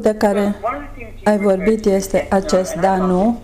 [0.00, 0.54] de care
[1.24, 3.38] ai vorbit este acest da, nu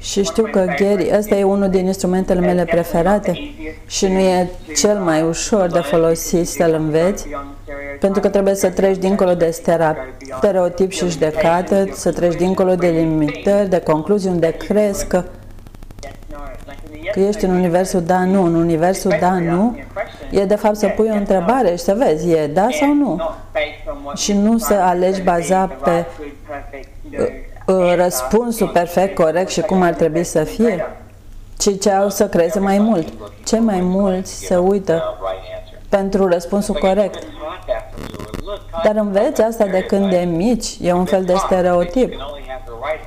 [0.00, 3.38] și știu că Gary, ăsta e unul din instrumentele mele preferate
[3.86, 7.26] și nu e cel mai ușor de folosit să-l înveți
[8.00, 9.50] pentru că trebuie să treci dincolo de
[10.36, 15.24] stereotip și judecată, să treci dincolo de limitări, de concluzii unde crezi că,
[17.12, 18.44] că ești în universul da, nu.
[18.44, 19.76] În universul da, nu
[20.34, 23.20] e de fapt să pui o întrebare și să vezi, e da sau nu?
[24.14, 26.04] Și nu să alegi baza pe
[27.18, 27.26] uh,
[27.66, 30.86] uh, răspunsul perfect, corect și cum ar trebui să fie,
[31.58, 33.08] ci ce au să creeze mai mult.
[33.44, 35.18] Cei mai mulți se uită
[35.88, 37.22] pentru răspunsul corect.
[38.84, 42.14] Dar înveți asta de când de mici, e un fel de stereotip.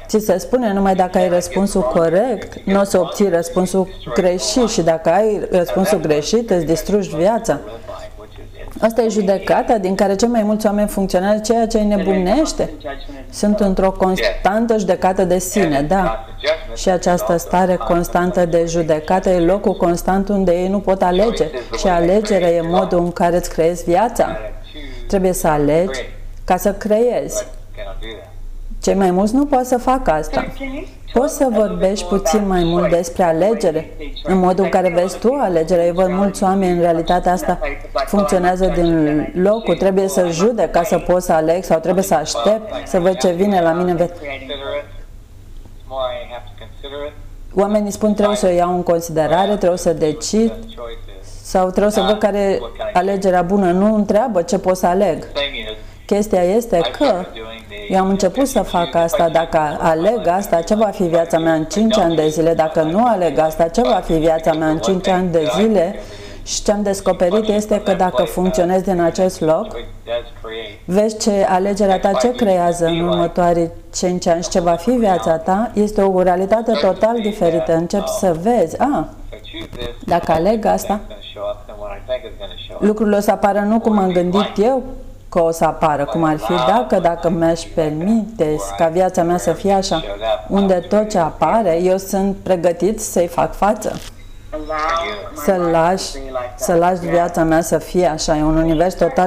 [0.07, 4.81] Ți se spune numai dacă ai răspunsul corect, nu o să obții răspunsul greșit și
[4.81, 7.59] dacă ai răspunsul greșit, îți distrugi viața.
[8.81, 12.71] Asta e judecata din care cei mai mulți oameni funcționează, ceea ce îi nebunește.
[13.29, 16.25] Sunt într-o constantă judecată de sine, da.
[16.75, 21.45] Și această stare constantă de judecată e locul constant unde ei nu pot alege.
[21.77, 24.37] Și alegerea e modul în care îți creezi viața.
[25.07, 25.99] Trebuie să alegi
[26.43, 27.45] ca să creezi.
[28.87, 30.45] Cei mai mulți nu pot să facă asta.
[31.13, 33.89] Poți să vorbești puțin mai mult despre alegere,
[34.23, 35.85] în modul în care vezi tu alegerea.
[35.85, 37.59] Eu văd mulți oameni, în realitatea asta
[38.05, 42.87] funcționează din locul, trebuie să jude ca să pot să aleg sau trebuie să aștept
[42.87, 44.09] să văd ce vine la mine.
[47.55, 50.53] Oamenii spun trebuie să o iau în considerare, trebuie să decid
[51.41, 52.59] sau trebuie să văd care e
[52.93, 53.71] alegerea bună.
[53.71, 55.27] Nu întreabă ce pot să aleg.
[56.05, 57.25] Chestia este că
[57.89, 59.29] eu am început să fac asta.
[59.29, 62.53] Dacă aleg asta, ce va fi viața mea în 5 ani de zile?
[62.53, 65.95] Dacă nu aleg asta, ce va fi viața mea în 5 ani de zile?
[66.43, 69.67] Și ce am descoperit este că dacă funcționezi din acest loc,
[70.85, 75.37] vezi ce alegerea ta ce creează în următorii 5 ani și ce va fi viața
[75.37, 77.75] ta, este o realitate total diferită.
[77.75, 79.05] Începi să vezi, a, ah,
[80.05, 80.99] dacă aleg asta,
[82.79, 84.83] lucrurile o să apară nu cum am gândit eu,
[85.29, 89.51] că o să apară, cum ar fi dacă, dacă mi-aș permite ca viața mea să
[89.51, 90.03] fie așa,
[90.47, 93.99] unde tot ce apare, eu sunt pregătit să-i fac față.
[95.33, 96.05] Să lași,
[96.55, 99.25] să lași viața mea să fie așa, e un univers total